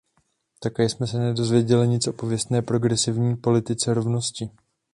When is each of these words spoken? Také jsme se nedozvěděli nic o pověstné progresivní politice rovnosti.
Také 0.59 0.89
jsme 0.89 1.07
se 1.07 1.17
nedozvěděli 1.19 1.87
nic 1.87 2.07
o 2.07 2.13
pověstné 2.13 2.61
progresivní 2.61 3.35
politice 3.35 3.93
rovnosti. 3.93 4.49